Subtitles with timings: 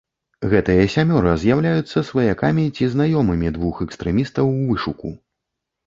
[0.53, 5.19] Гэтыя сямёра з'яўляюцца сваякамі ці знаёмымі двух экстрэмістаў у вышуку.